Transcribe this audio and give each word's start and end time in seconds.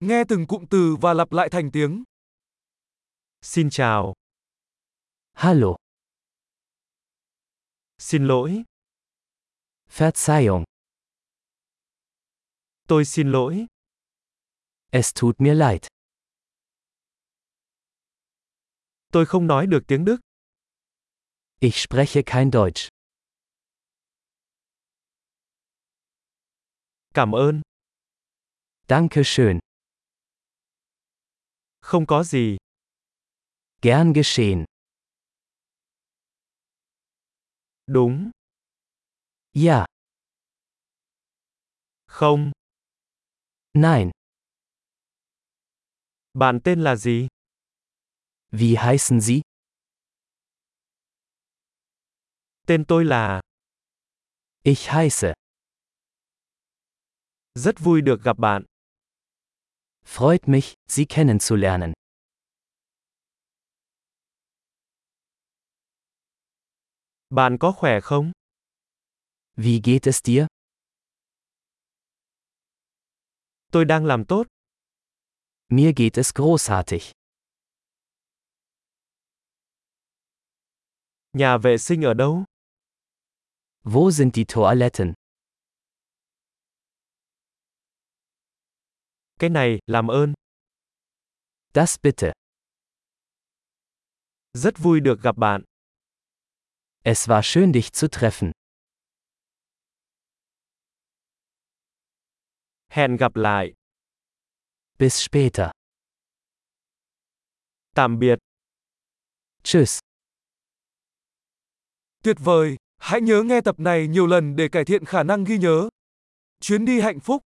Nghe 0.00 0.24
từng 0.28 0.46
cụm 0.46 0.64
từ 0.70 0.96
và 1.00 1.14
lặp 1.14 1.32
lại 1.32 1.48
thành 1.52 1.70
tiếng. 1.72 2.04
Xin 3.42 3.70
chào, 3.70 4.14
Hallo, 5.32 5.76
xin 7.98 8.24
lỗi, 8.26 8.62
Verzeihung, 9.88 10.64
tôi 12.88 13.04
xin 13.04 13.32
lỗi, 13.32 13.66
es 14.90 15.14
tut 15.20 15.40
mir 15.40 15.54
leid. 15.54 15.86
tôi 19.12 19.26
không 19.26 19.46
nói 19.46 19.66
được 19.66 19.82
tiếng 19.88 20.04
Đức. 20.04 20.20
Ich 21.60 21.74
spreche 21.74 22.22
kein 22.26 22.50
Deutsch. 22.50 22.88
Cảm 27.14 27.32
ơn, 27.32 27.62
Danke 28.88 29.22
schön. 29.24 29.58
Không 31.80 32.06
có 32.06 32.22
gì, 32.24 32.56
Gern 33.82 34.12
geschehen. 34.12 34.64
đúng, 37.86 38.30
Ja, 39.52 39.84
không, 42.06 42.50
nein. 43.74 44.10
bạn 46.34 46.60
tên 46.64 46.80
là 46.80 46.96
gì? 46.96 47.28
Wie 48.52 48.76
heißen 48.78 49.20
Sie? 49.20 49.40
Tên 52.66 52.84
tôi 52.84 53.04
là, 53.04 53.40
Ich 54.64 54.90
heiße. 54.90 55.32
rất 57.54 57.80
vui 57.80 58.00
được 58.00 58.22
gặp 58.22 58.38
bạn. 58.38 58.64
Freut 60.04 60.48
mich, 60.48 60.74
Sie 60.88 61.06
kennenzulernen. 61.06 61.92
Bạn 67.30 67.56
có 67.60 67.72
khỏe 67.72 68.00
không? 68.00 68.32
Wie 69.56 69.80
geht 69.82 70.06
es 70.06 70.22
dir? 70.22 70.46
Tôi 73.72 73.84
đang 73.84 74.04
làm 74.04 74.24
tốt. 74.24 74.46
Mir 75.68 75.92
geht 75.96 76.18
es 76.18 76.32
großartig. 76.34 77.12
Nhà 81.32 81.58
vệ 81.58 81.78
sinh 81.78 82.02
ở 82.04 82.14
đâu? 82.14 82.44
Wo 83.84 84.10
sind 84.10 84.34
die 84.34 84.44
Toiletten? 84.44 85.14
Cái 89.40 89.50
này, 89.50 89.78
làm 89.86 90.08
ơn. 90.08 90.34
Das 91.74 91.96
bitte. 92.02 92.32
Rất 94.52 94.74
vui 94.78 95.00
được 95.00 95.22
gặp 95.22 95.36
bạn. 95.36 95.64
Es 97.02 97.28
war 97.28 97.42
schön 97.42 97.72
dich 97.72 97.84
zu 97.92 98.08
treffen. 98.08 98.52
Hẹn 102.88 103.16
gặp 103.16 103.36
lại. 103.36 103.74
Bis 104.98 105.14
später. 105.14 105.70
Tạm 107.94 108.18
biệt. 108.18 108.38
Tschüss. 109.62 109.98
Tuyệt 112.22 112.36
vời! 112.40 112.76
Hãy 112.98 113.20
nhớ 113.20 113.42
nghe 113.42 113.60
tập 113.60 113.80
này 113.80 114.06
nhiều 114.06 114.26
lần 114.26 114.56
để 114.56 114.68
cải 114.72 114.84
thiện 114.84 115.04
khả 115.04 115.22
năng 115.22 115.44
ghi 115.44 115.58
nhớ. 115.58 115.88
Chuyến 116.60 116.84
đi 116.84 117.00
hạnh 117.00 117.20
phúc 117.20 117.42